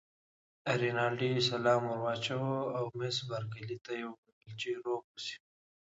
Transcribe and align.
رینالډي 0.81 1.31
سلام 1.51 1.81
ور 1.85 1.99
واچاوه 2.05 2.57
او 2.77 2.85
مس 2.99 3.17
بارکلي 3.29 3.77
ته 3.85 3.91
یې 3.99 4.05
وویل 4.09 4.51
چې 4.61 4.69
روغ 4.85 5.01
اوسی. 5.11 5.37